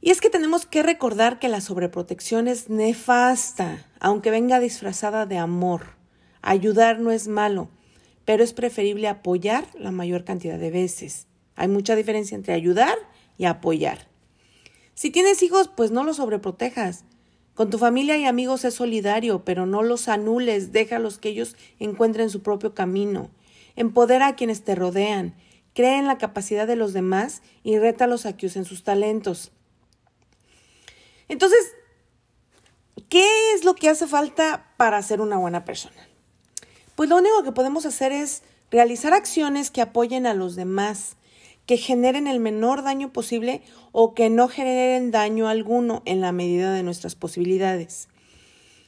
Y 0.00 0.10
es 0.10 0.20
que 0.20 0.30
tenemos 0.30 0.64
que 0.64 0.82
recordar 0.82 1.38
que 1.38 1.48
la 1.48 1.60
sobreprotección 1.60 2.48
es 2.48 2.70
nefasta, 2.70 3.86
aunque 4.00 4.30
venga 4.30 4.58
disfrazada 4.58 5.26
de 5.26 5.36
amor. 5.36 5.98
Ayudar 6.40 7.00
no 7.00 7.10
es 7.10 7.28
malo, 7.28 7.68
pero 8.24 8.42
es 8.42 8.54
preferible 8.54 9.08
apoyar 9.08 9.66
la 9.78 9.90
mayor 9.90 10.24
cantidad 10.24 10.58
de 10.58 10.70
veces. 10.70 11.26
Hay 11.54 11.68
mucha 11.68 11.96
diferencia 11.96 12.34
entre 12.34 12.54
ayudar 12.54 12.96
y 13.36 13.44
apoyar. 13.44 14.08
Si 14.94 15.10
tienes 15.10 15.42
hijos, 15.42 15.68
pues 15.68 15.90
no 15.90 16.02
los 16.02 16.16
sobreprotejas. 16.16 17.04
Con 17.60 17.68
tu 17.68 17.76
familia 17.76 18.16
y 18.16 18.24
amigos 18.24 18.64
es 18.64 18.72
solidario, 18.72 19.44
pero 19.44 19.66
no 19.66 19.82
los 19.82 20.08
anules, 20.08 20.72
déjalos 20.72 21.18
que 21.18 21.28
ellos 21.28 21.56
encuentren 21.78 22.30
su 22.30 22.40
propio 22.40 22.72
camino. 22.72 23.28
Empodera 23.76 24.28
a 24.28 24.34
quienes 24.34 24.64
te 24.64 24.74
rodean, 24.74 25.34
cree 25.74 25.98
en 25.98 26.06
la 26.06 26.16
capacidad 26.16 26.66
de 26.66 26.76
los 26.76 26.94
demás 26.94 27.42
y 27.62 27.78
rétalos 27.78 28.24
a 28.24 28.34
que 28.34 28.46
usen 28.46 28.64
sus 28.64 28.82
talentos. 28.82 29.52
Entonces, 31.28 31.74
¿qué 33.10 33.28
es 33.52 33.62
lo 33.66 33.74
que 33.74 33.90
hace 33.90 34.06
falta 34.06 34.72
para 34.78 35.02
ser 35.02 35.20
una 35.20 35.36
buena 35.36 35.66
persona? 35.66 36.08
Pues 36.94 37.10
lo 37.10 37.18
único 37.18 37.42
que 37.42 37.52
podemos 37.52 37.84
hacer 37.84 38.10
es 38.10 38.42
realizar 38.70 39.12
acciones 39.12 39.70
que 39.70 39.82
apoyen 39.82 40.26
a 40.26 40.32
los 40.32 40.56
demás, 40.56 41.18
que 41.70 41.76
generen 41.76 42.26
el 42.26 42.40
menor 42.40 42.82
daño 42.82 43.12
posible 43.12 43.62
o 43.92 44.12
que 44.12 44.28
no 44.28 44.48
generen 44.48 45.12
daño 45.12 45.46
alguno 45.46 46.02
en 46.04 46.20
la 46.20 46.32
medida 46.32 46.72
de 46.72 46.82
nuestras 46.82 47.14
posibilidades. 47.14 48.08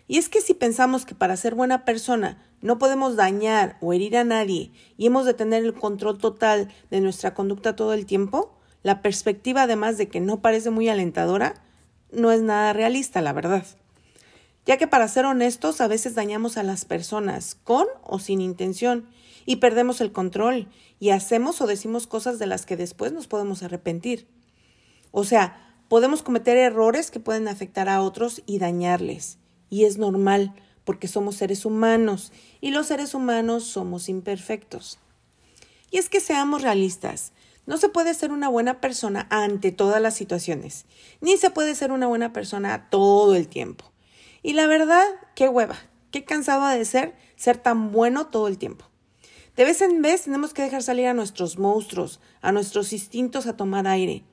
Y 0.08 0.18
es 0.18 0.28
que 0.28 0.40
si 0.40 0.52
pensamos 0.52 1.06
que 1.06 1.14
para 1.14 1.36
ser 1.36 1.54
buena 1.54 1.84
persona 1.84 2.44
no 2.60 2.80
podemos 2.80 3.14
dañar 3.14 3.76
o 3.80 3.92
herir 3.92 4.16
a 4.16 4.24
nadie 4.24 4.72
y 4.96 5.06
hemos 5.06 5.26
de 5.26 5.34
tener 5.34 5.62
el 5.62 5.74
control 5.74 6.18
total 6.18 6.72
de 6.90 7.00
nuestra 7.00 7.34
conducta 7.34 7.76
todo 7.76 7.94
el 7.94 8.04
tiempo, 8.04 8.58
la 8.82 9.00
perspectiva 9.00 9.62
además 9.62 9.96
de 9.96 10.08
que 10.08 10.18
no 10.18 10.40
parece 10.42 10.70
muy 10.70 10.88
alentadora, 10.88 11.62
no 12.10 12.32
es 12.32 12.42
nada 12.42 12.72
realista, 12.72 13.20
la 13.20 13.32
verdad. 13.32 13.64
Ya 14.66 14.76
que 14.76 14.88
para 14.88 15.06
ser 15.06 15.24
honestos 15.24 15.80
a 15.80 15.86
veces 15.86 16.16
dañamos 16.16 16.56
a 16.56 16.64
las 16.64 16.84
personas 16.84 17.54
con 17.62 17.86
o 18.02 18.18
sin 18.18 18.40
intención 18.40 19.06
y 19.46 19.56
perdemos 19.56 20.00
el 20.00 20.12
control 20.12 20.68
y 20.98 21.10
hacemos 21.10 21.60
o 21.60 21.66
decimos 21.66 22.06
cosas 22.06 22.38
de 22.38 22.46
las 22.46 22.66
que 22.66 22.76
después 22.76 23.12
nos 23.12 23.26
podemos 23.26 23.62
arrepentir. 23.62 24.28
O 25.10 25.24
sea, 25.24 25.76
podemos 25.88 26.22
cometer 26.22 26.56
errores 26.56 27.10
que 27.10 27.20
pueden 27.20 27.48
afectar 27.48 27.88
a 27.88 28.02
otros 28.02 28.42
y 28.46 28.58
dañarles. 28.58 29.38
Y 29.68 29.84
es 29.84 29.98
normal, 29.98 30.54
porque 30.84 31.08
somos 31.08 31.36
seres 31.36 31.64
humanos 31.64 32.32
y 32.60 32.70
los 32.70 32.86
seres 32.86 33.14
humanos 33.14 33.64
somos 33.64 34.08
imperfectos. 34.08 34.98
Y 35.90 35.98
es 35.98 36.08
que 36.08 36.20
seamos 36.20 36.62
realistas. 36.62 37.32
No 37.66 37.76
se 37.76 37.88
puede 37.88 38.14
ser 38.14 38.32
una 38.32 38.48
buena 38.48 38.80
persona 38.80 39.26
ante 39.30 39.70
todas 39.70 40.02
las 40.02 40.14
situaciones, 40.14 40.84
ni 41.20 41.36
se 41.36 41.50
puede 41.50 41.76
ser 41.76 41.92
una 41.92 42.08
buena 42.08 42.32
persona 42.32 42.88
todo 42.90 43.36
el 43.36 43.46
tiempo. 43.46 43.92
Y 44.42 44.54
la 44.54 44.66
verdad, 44.66 45.04
qué 45.36 45.48
hueva, 45.48 45.76
qué 46.10 46.24
cansado 46.24 46.66
de 46.66 46.84
ser 46.84 47.14
ser 47.36 47.58
tan 47.58 47.92
bueno 47.92 48.26
todo 48.26 48.48
el 48.48 48.58
tiempo. 48.58 48.91
De 49.56 49.64
vez 49.64 49.82
en 49.82 50.00
vez 50.00 50.22
tenemos 50.22 50.54
que 50.54 50.62
dejar 50.62 50.82
salir 50.82 51.06
a 51.06 51.14
nuestros 51.14 51.58
monstruos, 51.58 52.20
a 52.40 52.52
nuestros 52.52 52.94
instintos 52.94 53.46
a 53.46 53.56
tomar 53.56 53.86
aire. 53.86 54.24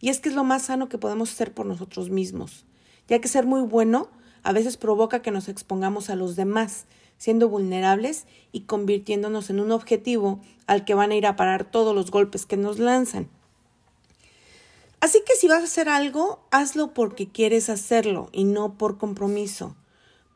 Y 0.00 0.10
es 0.10 0.20
que 0.20 0.28
es 0.28 0.34
lo 0.34 0.44
más 0.44 0.64
sano 0.64 0.90
que 0.90 0.98
podemos 0.98 1.32
hacer 1.32 1.54
por 1.54 1.64
nosotros 1.64 2.10
mismos, 2.10 2.66
ya 3.08 3.18
que 3.18 3.28
ser 3.28 3.46
muy 3.46 3.62
bueno 3.62 4.10
a 4.42 4.52
veces 4.52 4.76
provoca 4.76 5.22
que 5.22 5.30
nos 5.30 5.48
expongamos 5.48 6.10
a 6.10 6.14
los 6.14 6.36
demás, 6.36 6.84
siendo 7.16 7.48
vulnerables 7.48 8.26
y 8.52 8.60
convirtiéndonos 8.60 9.48
en 9.48 9.60
un 9.60 9.72
objetivo 9.72 10.40
al 10.66 10.84
que 10.84 10.94
van 10.94 11.10
a 11.10 11.16
ir 11.16 11.26
a 11.26 11.36
parar 11.36 11.70
todos 11.70 11.94
los 11.94 12.10
golpes 12.10 12.44
que 12.44 12.58
nos 12.58 12.78
lanzan. 12.78 13.30
Así 15.00 15.22
que 15.26 15.34
si 15.36 15.48
vas 15.48 15.62
a 15.62 15.64
hacer 15.64 15.88
algo, 15.88 16.46
hazlo 16.50 16.92
porque 16.92 17.28
quieres 17.28 17.70
hacerlo 17.70 18.28
y 18.30 18.44
no 18.44 18.76
por 18.76 18.98
compromiso, 18.98 19.74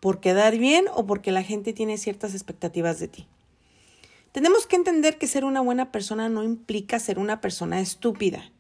por 0.01 0.21
quedar 0.21 0.57
bien 0.57 0.87
o 0.95 1.07
porque 1.07 1.31
la 1.31 1.43
gente 1.43 1.75
tiene 1.75 1.99
ciertas 1.99 2.33
expectativas 2.33 2.99
de 2.99 3.09
ti. 3.09 3.29
Tenemos 4.33 4.67
que 4.67 4.77
entender 4.77 5.19
que 5.19 5.27
ser 5.27 5.45
una 5.45 5.61
buena 5.61 5.91
persona 5.91 6.29
no 6.29 6.43
implica 6.43 6.99
ser 6.99 7.19
una 7.19 7.41
persona 7.41 7.81
estúpida. 7.81 8.53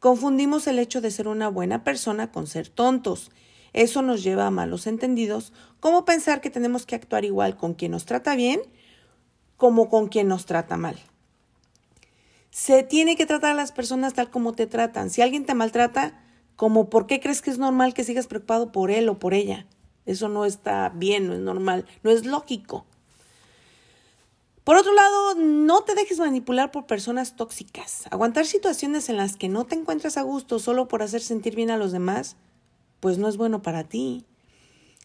Confundimos 0.00 0.66
el 0.66 0.78
hecho 0.78 1.00
de 1.00 1.10
ser 1.10 1.28
una 1.28 1.48
buena 1.48 1.84
persona 1.84 2.32
con 2.32 2.46
ser 2.46 2.68
tontos. 2.68 3.30
Eso 3.72 4.02
nos 4.02 4.22
lleva 4.22 4.46
a 4.46 4.50
malos 4.50 4.86
entendidos, 4.86 5.52
como 5.80 6.04
pensar 6.04 6.40
que 6.40 6.50
tenemos 6.50 6.86
que 6.86 6.96
actuar 6.96 7.24
igual 7.24 7.56
con 7.56 7.74
quien 7.74 7.92
nos 7.92 8.04
trata 8.04 8.34
bien 8.34 8.60
como 9.62 9.88
con 9.88 10.08
quien 10.08 10.26
nos 10.26 10.44
trata 10.44 10.76
mal. 10.76 10.96
Se 12.50 12.82
tiene 12.82 13.14
que 13.14 13.26
tratar 13.26 13.52
a 13.52 13.54
las 13.54 13.70
personas 13.70 14.12
tal 14.12 14.28
como 14.28 14.54
te 14.54 14.66
tratan. 14.66 15.08
Si 15.08 15.22
alguien 15.22 15.46
te 15.46 15.54
maltrata, 15.54 16.20
como 16.56 16.90
por 16.90 17.06
qué 17.06 17.20
crees 17.20 17.42
que 17.42 17.50
es 17.50 17.58
normal 17.58 17.94
que 17.94 18.02
sigas 18.02 18.26
preocupado 18.26 18.72
por 18.72 18.90
él 18.90 19.08
o 19.08 19.20
por 19.20 19.34
ella. 19.34 19.68
Eso 20.04 20.28
no 20.28 20.46
está 20.46 20.88
bien, 20.88 21.28
no 21.28 21.34
es 21.34 21.38
normal, 21.38 21.86
no 22.02 22.10
es 22.10 22.26
lógico. 22.26 22.86
Por 24.64 24.76
otro 24.76 24.94
lado, 24.94 25.34
no 25.34 25.82
te 25.82 25.96
dejes 25.96 26.20
manipular 26.20 26.70
por 26.70 26.86
personas 26.86 27.34
tóxicas. 27.34 28.04
Aguantar 28.12 28.46
situaciones 28.46 29.08
en 29.08 29.16
las 29.16 29.36
que 29.36 29.48
no 29.48 29.64
te 29.64 29.74
encuentras 29.74 30.16
a 30.16 30.22
gusto 30.22 30.60
solo 30.60 30.86
por 30.86 31.02
hacer 31.02 31.20
sentir 31.20 31.56
bien 31.56 31.70
a 31.72 31.76
los 31.76 31.90
demás, 31.90 32.36
pues 33.00 33.18
no 33.18 33.26
es 33.26 33.36
bueno 33.36 33.60
para 33.60 33.82
ti. 33.82 34.24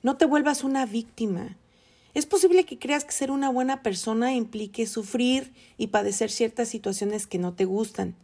No 0.04 0.16
te 0.16 0.26
vuelvas 0.26 0.64
una 0.64 0.86
víctima. 0.86 1.58
Es 2.14 2.28
posible 2.28 2.66
que 2.66 2.78
creas 2.78 3.04
que 3.04 3.12
ser 3.14 3.32
una 3.32 3.50
buena 3.50 3.82
persona 3.82 4.36
implique 4.36 4.86
sufrir 4.86 5.52
y 5.76 5.88
padecer 5.88 6.30
ciertas 6.30 6.68
situaciones 6.68 7.26
que 7.26 7.40
no 7.40 7.54
te 7.54 7.66
gustan. 7.66 8.16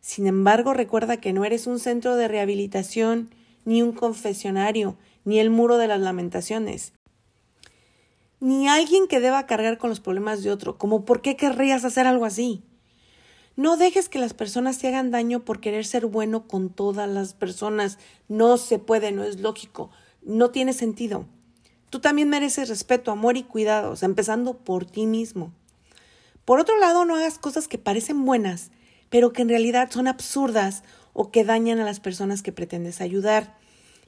Sin 0.00 0.26
embargo, 0.26 0.72
recuerda 0.72 1.18
que 1.18 1.34
no 1.34 1.44
eres 1.44 1.66
un 1.66 1.78
centro 1.78 2.16
de 2.16 2.28
rehabilitación, 2.28 3.28
ni 3.66 3.82
un 3.82 3.92
confesionario, 3.92 4.96
ni 5.26 5.38
el 5.38 5.50
muro 5.50 5.76
de 5.76 5.88
las 5.88 6.00
lamentaciones 6.00 6.94
ni 8.40 8.68
alguien 8.68 9.08
que 9.08 9.20
deba 9.20 9.46
cargar 9.46 9.78
con 9.78 9.90
los 9.90 10.00
problemas 10.00 10.42
de 10.42 10.50
otro, 10.50 10.78
como 10.78 11.04
por 11.04 11.22
qué 11.22 11.36
querrías 11.36 11.84
hacer 11.84 12.06
algo 12.06 12.24
así. 12.24 12.62
No 13.56 13.78
dejes 13.78 14.10
que 14.10 14.18
las 14.18 14.34
personas 14.34 14.78
te 14.78 14.88
hagan 14.88 15.10
daño 15.10 15.44
por 15.44 15.60
querer 15.60 15.86
ser 15.86 16.04
bueno 16.06 16.46
con 16.46 16.68
todas 16.68 17.08
las 17.08 17.32
personas. 17.32 17.98
No 18.28 18.58
se 18.58 18.78
puede, 18.78 19.12
no 19.12 19.24
es 19.24 19.40
lógico, 19.40 19.90
no 20.22 20.50
tiene 20.50 20.74
sentido. 20.74 21.26
Tú 21.88 22.00
también 22.00 22.28
mereces 22.28 22.68
respeto, 22.68 23.10
amor 23.10 23.38
y 23.38 23.44
cuidados, 23.44 24.02
empezando 24.02 24.58
por 24.58 24.84
ti 24.84 25.06
mismo. 25.06 25.52
Por 26.44 26.60
otro 26.60 26.78
lado, 26.78 27.06
no 27.06 27.16
hagas 27.16 27.38
cosas 27.38 27.66
que 27.66 27.78
parecen 27.78 28.26
buenas, 28.26 28.70
pero 29.08 29.32
que 29.32 29.40
en 29.42 29.48
realidad 29.48 29.90
son 29.90 30.06
absurdas 30.06 30.82
o 31.14 31.30
que 31.30 31.44
dañan 31.44 31.78
a 31.78 31.84
las 31.84 32.00
personas 32.00 32.42
que 32.42 32.52
pretendes 32.52 33.00
ayudar. 33.00 33.56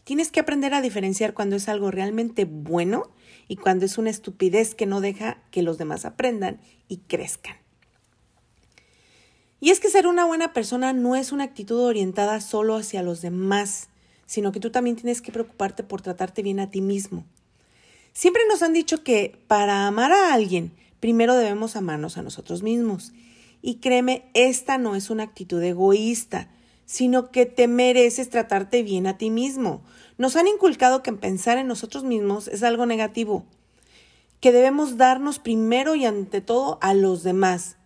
Tienes 0.08 0.32
que 0.32 0.40
aprender 0.40 0.72
a 0.72 0.80
diferenciar 0.80 1.34
cuando 1.34 1.56
es 1.56 1.68
algo 1.68 1.90
realmente 1.90 2.46
bueno 2.46 3.10
y 3.46 3.56
cuando 3.56 3.84
es 3.84 3.98
una 3.98 4.08
estupidez 4.08 4.74
que 4.74 4.86
no 4.86 5.02
deja 5.02 5.36
que 5.50 5.60
los 5.60 5.76
demás 5.76 6.06
aprendan 6.06 6.62
y 6.88 7.00
crezcan. 7.08 7.58
Y 9.60 9.68
es 9.68 9.80
que 9.80 9.90
ser 9.90 10.06
una 10.06 10.24
buena 10.24 10.54
persona 10.54 10.94
no 10.94 11.14
es 11.14 11.30
una 11.30 11.44
actitud 11.44 11.78
orientada 11.82 12.40
solo 12.40 12.76
hacia 12.76 13.02
los 13.02 13.20
demás, 13.20 13.90
sino 14.24 14.50
que 14.50 14.60
tú 14.60 14.70
también 14.70 14.96
tienes 14.96 15.20
que 15.20 15.30
preocuparte 15.30 15.82
por 15.82 16.00
tratarte 16.00 16.42
bien 16.42 16.58
a 16.60 16.70
ti 16.70 16.80
mismo. 16.80 17.26
Siempre 18.14 18.44
nos 18.48 18.62
han 18.62 18.72
dicho 18.72 19.04
que 19.04 19.38
para 19.46 19.86
amar 19.86 20.10
a 20.12 20.32
alguien, 20.32 20.72
primero 21.00 21.36
debemos 21.36 21.76
amarnos 21.76 22.16
a 22.16 22.22
nosotros 22.22 22.62
mismos. 22.62 23.12
Y 23.60 23.74
créeme, 23.74 24.30
esta 24.32 24.78
no 24.78 24.96
es 24.96 25.10
una 25.10 25.24
actitud 25.24 25.62
egoísta, 25.62 26.48
sino 26.88 27.30
que 27.30 27.44
te 27.44 27.68
mereces 27.68 28.30
tratarte 28.30 28.82
bien 28.82 29.06
a 29.06 29.18
ti 29.18 29.28
mismo. 29.28 29.82
Nos 30.16 30.36
han 30.36 30.46
inculcado 30.46 31.02
que 31.02 31.12
pensar 31.12 31.58
en 31.58 31.66
nosotros 31.66 32.02
mismos 32.02 32.48
es 32.48 32.62
algo 32.62 32.86
negativo, 32.86 33.44
que 34.40 34.52
debemos 34.52 34.96
darnos 34.96 35.38
primero 35.38 35.94
y 35.96 36.06
ante 36.06 36.40
todo 36.40 36.78
a 36.80 36.94
los 36.94 37.22
demás. 37.22 37.76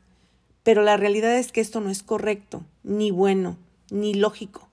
Pero 0.63 0.83
la 0.83 0.97
realidad 0.97 1.37
es 1.37 1.51
que 1.51 1.61
esto 1.61 1.81
no 1.81 1.91
es 1.91 2.05
correcto, 2.05 2.65
ni 2.85 3.11
bueno, 3.11 3.59
ni 3.91 4.15
lógico, 4.15 4.69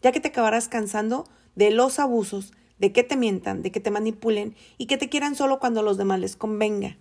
ya 0.00 0.12
que 0.12 0.20
te 0.20 0.28
acabarás 0.28 0.68
cansando 0.68 1.28
de 1.54 1.70
los 1.70 1.98
abusos, 1.98 2.54
de 2.78 2.90
que 2.90 3.02
te 3.02 3.18
mientan, 3.18 3.60
de 3.60 3.70
que 3.70 3.80
te 3.80 3.90
manipulen 3.90 4.56
y 4.78 4.86
que 4.86 4.96
te 4.96 5.10
quieran 5.10 5.36
solo 5.36 5.58
cuando 5.58 5.80
a 5.80 5.82
los 5.82 5.98
demás 5.98 6.20
les 6.20 6.36
convenga. 6.36 6.96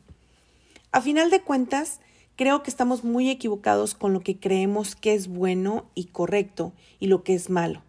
A 0.91 0.99
final 0.99 1.29
de 1.29 1.41
cuentas, 1.41 2.01
creo 2.35 2.63
que 2.63 2.69
estamos 2.69 3.03
muy 3.03 3.29
equivocados 3.29 3.93
con 3.95 4.13
lo 4.13 4.21
que 4.21 4.39
creemos 4.39 4.95
que 4.95 5.13
es 5.13 5.27
bueno 5.27 5.85
y 5.95 6.05
correcto 6.05 6.73
y 6.99 7.07
lo 7.07 7.23
que 7.23 7.33
es 7.33 7.49
malo. 7.49 7.83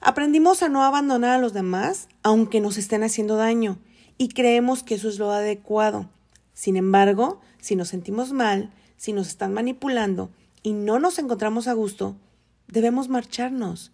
Aprendimos 0.00 0.62
a 0.62 0.68
no 0.68 0.82
abandonar 0.82 1.36
a 1.36 1.40
los 1.40 1.52
demás 1.52 2.08
aunque 2.22 2.60
nos 2.60 2.76
estén 2.76 3.02
haciendo 3.02 3.36
daño 3.36 3.78
y 4.18 4.28
creemos 4.28 4.82
que 4.82 4.94
eso 4.94 5.08
es 5.08 5.18
lo 5.18 5.30
adecuado. 5.30 6.10
Sin 6.52 6.76
embargo, 6.76 7.40
si 7.60 7.76
nos 7.76 7.88
sentimos 7.88 8.32
mal, 8.32 8.72
si 8.96 9.12
nos 9.12 9.28
están 9.28 9.52
manipulando 9.52 10.30
y 10.62 10.72
no 10.72 10.98
nos 10.98 11.18
encontramos 11.18 11.68
a 11.68 11.72
gusto, 11.72 12.16
debemos 12.68 13.08
marcharnos. 13.08 13.92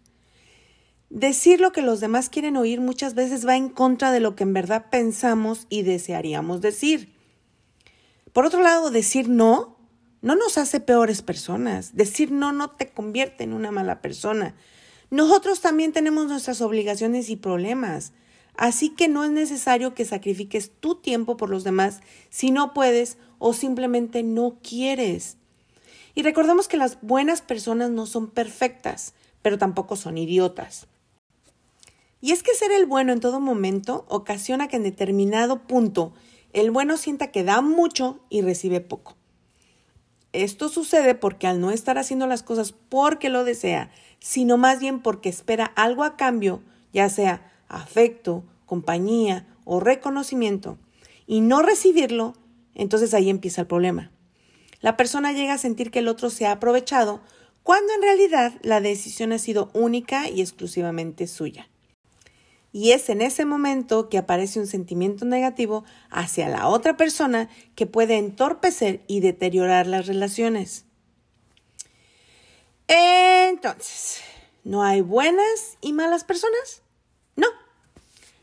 Decir 1.10 1.60
lo 1.60 1.72
que 1.72 1.82
los 1.82 2.00
demás 2.00 2.28
quieren 2.28 2.56
oír 2.56 2.80
muchas 2.80 3.14
veces 3.14 3.46
va 3.46 3.56
en 3.56 3.68
contra 3.68 4.12
de 4.12 4.20
lo 4.20 4.36
que 4.36 4.44
en 4.44 4.52
verdad 4.52 4.86
pensamos 4.90 5.66
y 5.68 5.82
desearíamos 5.82 6.60
decir. 6.60 7.12
Por 8.32 8.46
otro 8.46 8.62
lado, 8.62 8.90
decir 8.90 9.28
no 9.28 9.80
no 10.22 10.36
nos 10.36 10.58
hace 10.58 10.80
peores 10.80 11.22
personas. 11.22 11.96
Decir 11.96 12.30
no 12.30 12.52
no 12.52 12.70
te 12.70 12.90
convierte 12.90 13.44
en 13.44 13.52
una 13.52 13.70
mala 13.70 14.02
persona. 14.02 14.54
Nosotros 15.10 15.60
también 15.60 15.92
tenemos 15.92 16.28
nuestras 16.28 16.60
obligaciones 16.60 17.30
y 17.30 17.36
problemas, 17.36 18.12
así 18.56 18.90
que 18.90 19.08
no 19.08 19.24
es 19.24 19.30
necesario 19.30 19.94
que 19.94 20.04
sacrifiques 20.04 20.70
tu 20.78 20.94
tiempo 20.94 21.36
por 21.36 21.50
los 21.50 21.64
demás 21.64 22.00
si 22.28 22.50
no 22.50 22.74
puedes 22.74 23.18
o 23.38 23.52
simplemente 23.52 24.22
no 24.22 24.58
quieres. 24.62 25.36
Y 26.14 26.22
recordemos 26.22 26.68
que 26.68 26.76
las 26.76 26.98
buenas 27.00 27.40
personas 27.40 27.90
no 27.90 28.06
son 28.06 28.30
perfectas, 28.30 29.14
pero 29.42 29.58
tampoco 29.58 29.96
son 29.96 30.18
idiotas. 30.18 30.86
Y 32.20 32.32
es 32.32 32.42
que 32.42 32.54
ser 32.54 32.70
el 32.70 32.86
bueno 32.86 33.12
en 33.12 33.20
todo 33.20 33.40
momento 33.40 34.04
ocasiona 34.08 34.68
que 34.68 34.76
en 34.76 34.82
determinado 34.82 35.62
punto 35.66 36.12
el 36.52 36.70
bueno 36.70 36.96
sienta 36.96 37.30
que 37.30 37.44
da 37.44 37.60
mucho 37.60 38.20
y 38.28 38.42
recibe 38.42 38.80
poco. 38.80 39.16
Esto 40.32 40.68
sucede 40.68 41.14
porque 41.14 41.46
al 41.46 41.60
no 41.60 41.70
estar 41.70 41.98
haciendo 41.98 42.26
las 42.26 42.42
cosas 42.42 42.72
porque 42.72 43.28
lo 43.28 43.44
desea, 43.44 43.90
sino 44.20 44.56
más 44.56 44.78
bien 44.78 45.00
porque 45.00 45.28
espera 45.28 45.64
algo 45.64 46.04
a 46.04 46.16
cambio, 46.16 46.62
ya 46.92 47.08
sea 47.08 47.52
afecto, 47.68 48.44
compañía 48.66 49.46
o 49.64 49.80
reconocimiento, 49.80 50.78
y 51.26 51.40
no 51.40 51.62
recibirlo, 51.62 52.34
entonces 52.74 53.14
ahí 53.14 53.30
empieza 53.30 53.62
el 53.62 53.66
problema. 53.66 54.12
La 54.80 54.96
persona 54.96 55.32
llega 55.32 55.54
a 55.54 55.58
sentir 55.58 55.90
que 55.90 55.98
el 55.98 56.08
otro 56.08 56.30
se 56.30 56.46
ha 56.46 56.52
aprovechado 56.52 57.20
cuando 57.62 57.92
en 57.92 58.02
realidad 58.02 58.54
la 58.62 58.80
decisión 58.80 59.32
ha 59.32 59.38
sido 59.38 59.70
única 59.74 60.28
y 60.28 60.40
exclusivamente 60.40 61.26
suya. 61.26 61.68
Y 62.72 62.92
es 62.92 63.08
en 63.08 63.20
ese 63.20 63.44
momento 63.44 64.08
que 64.08 64.18
aparece 64.18 64.60
un 64.60 64.66
sentimiento 64.66 65.24
negativo 65.24 65.84
hacia 66.10 66.48
la 66.48 66.68
otra 66.68 66.96
persona 66.96 67.48
que 67.74 67.86
puede 67.86 68.16
entorpecer 68.16 69.02
y 69.08 69.20
deteriorar 69.20 69.86
las 69.86 70.06
relaciones. 70.06 70.84
Entonces, 72.86 74.20
¿no 74.64 74.82
hay 74.82 75.00
buenas 75.00 75.78
y 75.80 75.92
malas 75.92 76.24
personas? 76.24 76.82
No, 77.36 77.48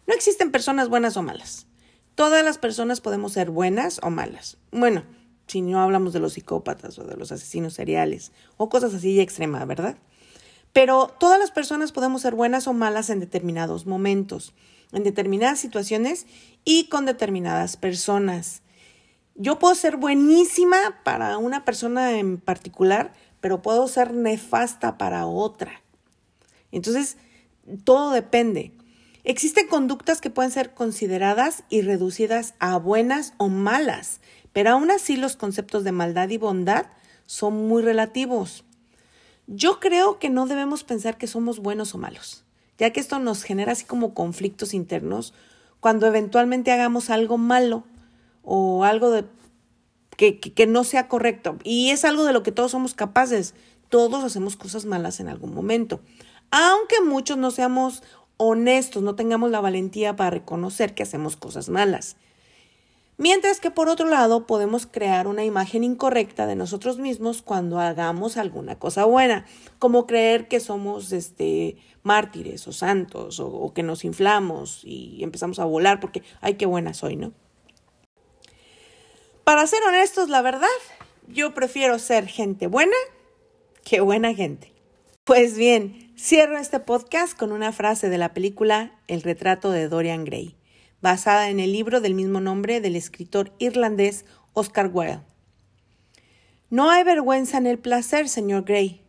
no 0.07 0.13
existen 0.13 0.51
personas 0.51 0.89
buenas 0.89 1.17
o 1.17 1.23
malas. 1.23 1.67
Todas 2.15 2.43
las 2.43 2.57
personas 2.57 2.99
podemos 2.99 3.33
ser 3.33 3.49
buenas 3.49 3.99
o 4.03 4.09
malas. 4.09 4.57
Bueno, 4.71 5.03
si 5.47 5.61
no 5.61 5.81
hablamos 5.81 6.13
de 6.13 6.19
los 6.19 6.33
psicópatas 6.33 6.97
o 6.99 7.03
de 7.03 7.15
los 7.15 7.31
asesinos 7.31 7.73
seriales 7.73 8.31
o 8.57 8.69
cosas 8.69 8.93
así 8.93 9.19
extremas, 9.19 9.65
¿verdad? 9.67 9.97
Pero 10.77 11.07
todas 11.07 11.39
las 11.39 11.49
personas 11.49 11.91
podemos 11.91 12.21
ser 12.21 12.35
buenas 12.35 12.67
o 12.67 12.73
malas 12.73 13.09
en 13.09 13.19
determinados 13.19 13.87
momentos, 13.87 14.53
en 14.91 15.03
determinadas 15.03 15.57
situaciones 15.57 16.27
y 16.65 16.87
con 16.87 17.07
determinadas 17.07 17.77
personas. 17.77 18.61
Yo 19.33 19.57
puedo 19.57 19.73
ser 19.73 19.97
buenísima 19.97 20.77
para 21.03 21.39
una 21.39 21.65
persona 21.65 22.19
en 22.19 22.37
particular, 22.37 23.11
pero 23.41 23.63
puedo 23.63 23.87
ser 23.87 24.13
nefasta 24.13 24.99
para 24.99 25.25
otra. 25.25 25.81
Entonces, 26.71 27.17
todo 27.83 28.11
depende. 28.11 28.71
Existen 29.23 29.67
conductas 29.67 30.21
que 30.21 30.29
pueden 30.29 30.51
ser 30.51 30.75
consideradas 30.75 31.63
y 31.69 31.81
reducidas 31.81 32.53
a 32.59 32.77
buenas 32.77 33.33
o 33.37 33.49
malas, 33.49 34.21
pero 34.53 34.69
aún 34.69 34.91
así 34.91 35.17
los 35.17 35.37
conceptos 35.37 35.83
de 35.83 35.91
maldad 35.91 36.29
y 36.29 36.37
bondad 36.37 36.85
son 37.25 37.67
muy 37.67 37.81
relativos. 37.81 38.63
Yo 39.47 39.79
creo 39.79 40.19
que 40.19 40.29
no 40.29 40.45
debemos 40.45 40.83
pensar 40.83 41.17
que 41.17 41.25
somos 41.25 41.59
buenos 41.59 41.95
o 41.95 41.97
malos, 41.97 42.43
ya 42.77 42.91
que 42.91 42.99
esto 42.99 43.17
nos 43.19 43.43
genera 43.43 43.71
así 43.71 43.85
como 43.85 44.13
conflictos 44.13 44.73
internos 44.73 45.33
cuando 45.79 46.05
eventualmente 46.05 46.71
hagamos 46.71 47.09
algo 47.09 47.37
malo 47.37 47.83
o 48.43 48.83
algo 48.83 49.09
de, 49.09 49.25
que, 50.17 50.39
que, 50.39 50.67
no 50.67 50.83
sea 50.83 51.07
correcto. 51.07 51.57
Y 51.63 51.91
es 51.91 52.03
algo 52.03 52.25
de 52.25 52.33
lo 52.33 52.43
que 52.43 52.51
todos 52.51 52.71
somos 52.71 52.93
capaces. 52.93 53.53
Todos 53.89 54.23
hacemos 54.23 54.57
cosas 54.57 54.85
malas 54.85 55.19
en 55.19 55.29
algún 55.29 55.53
momento. 55.53 56.01
Aunque 56.51 57.01
muchos 57.01 57.37
no 57.37 57.51
seamos 57.51 58.03
honestos, 58.37 59.03
no 59.03 59.15
tengamos 59.15 59.51
la 59.51 59.61
valentía 59.61 60.15
para 60.15 60.29
reconocer 60.31 60.93
que 60.93 61.03
hacemos 61.03 61.37
cosas 61.37 61.69
malas. 61.69 62.17
Mientras 63.19 63.59
que 63.59 63.71
por 63.71 63.89
otro 63.89 64.07
lado 64.07 64.45
podemos 64.45 64.85
crear 64.85 65.25
una 65.25 65.43
imagen 65.43 65.83
incorrecta 65.83 66.45
de 66.45 66.55
nosotros 66.55 66.99
mismos 66.99 67.41
cuando 67.41 67.79
hagamos 67.79 68.37
alguna 68.37 68.77
cosa 68.77 69.05
buena, 69.05 69.45
como 69.79 70.05
creer 70.05 70.47
que 70.47 70.59
somos 70.59 71.11
este, 71.11 71.77
mártires 72.03 72.67
o 72.67 72.71
santos 72.71 73.39
o, 73.39 73.47
o 73.47 73.73
que 73.73 73.81
nos 73.81 74.05
inflamos 74.05 74.81
y 74.83 75.23
empezamos 75.23 75.57
a 75.57 75.65
volar 75.65 75.99
porque, 75.99 76.21
ay, 76.41 76.55
qué 76.55 76.67
buena 76.67 76.93
soy, 76.93 77.15
¿no? 77.15 77.33
Para 79.43 79.65
ser 79.65 79.81
honestos, 79.87 80.29
la 80.29 80.43
verdad, 80.43 80.67
yo 81.27 81.55
prefiero 81.55 81.97
ser 81.97 82.27
gente 82.27 82.67
buena 82.67 82.95
que 83.83 83.99
buena 83.99 84.35
gente. 84.35 84.73
Pues 85.23 85.57
bien, 85.57 86.13
cierro 86.15 86.59
este 86.59 86.79
podcast 86.79 87.35
con 87.35 87.51
una 87.51 87.71
frase 87.71 88.09
de 88.09 88.19
la 88.19 88.33
película 88.35 88.99
El 89.07 89.23
retrato 89.23 89.71
de 89.71 89.87
Dorian 89.87 90.23
Gray 90.23 90.55
basada 91.01 91.49
en 91.49 91.59
el 91.59 91.71
libro 91.71 92.01
del 92.01 92.13
mismo 92.13 92.39
nombre 92.39 92.81
del 92.81 92.95
escritor 92.95 93.53
irlandés 93.59 94.25
Oscar 94.53 94.89
Wilde. 94.91 95.21
No 96.69 96.89
hay 96.89 97.03
vergüenza 97.03 97.57
en 97.57 97.67
el 97.67 97.79
placer, 97.79 98.27
señor 98.27 98.63
Gray. 98.63 99.01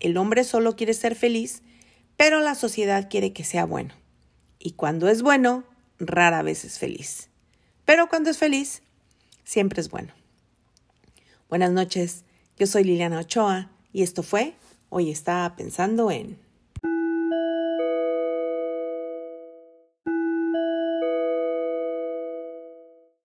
El 0.00 0.16
hombre 0.16 0.44
solo 0.44 0.76
quiere 0.76 0.94
ser 0.94 1.14
feliz, 1.14 1.62
pero 2.16 2.40
la 2.40 2.54
sociedad 2.54 3.08
quiere 3.08 3.32
que 3.32 3.44
sea 3.44 3.64
bueno. 3.64 3.94
Y 4.58 4.72
cuando 4.72 5.08
es 5.08 5.22
bueno, 5.22 5.64
rara 5.98 6.42
vez 6.42 6.64
es 6.64 6.78
feliz. 6.78 7.30
Pero 7.84 8.08
cuando 8.08 8.30
es 8.30 8.38
feliz, 8.38 8.82
siempre 9.44 9.80
es 9.80 9.90
bueno. 9.90 10.12
Buenas 11.48 11.70
noches, 11.70 12.24
yo 12.58 12.66
soy 12.66 12.84
Liliana 12.84 13.20
Ochoa 13.20 13.70
y 13.92 14.02
esto 14.02 14.22
fue 14.22 14.54
Hoy 14.90 15.10
estaba 15.10 15.54
pensando 15.54 16.10
en... 16.10 16.38